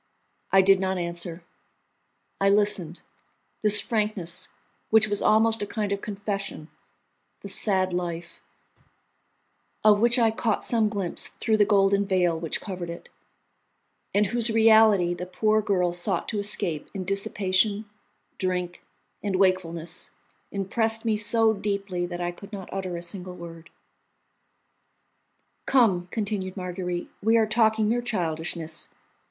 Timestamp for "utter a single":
22.73-23.35